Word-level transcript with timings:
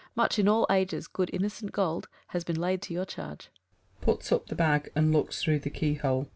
Much 0.15 0.39
in 0.39 0.47
all 0.47 0.65
ages, 0.71 1.05
good 1.05 1.29
innocent 1.31 1.71
gold, 1.71 2.07
Has 2.29 2.43
been 2.43 2.59
lay'd 2.59 2.81
to 2.81 2.93
your 2.95 3.05
charge 3.05 3.49
\_Puts 4.01 4.31
up 4.31 4.47
the 4.47 4.55
bag 4.55 4.91
and 4.95 5.13
looks 5.13 5.43
through 5.43 5.59
the 5.59 5.69
key 5.69 5.93
hole. 5.93 6.27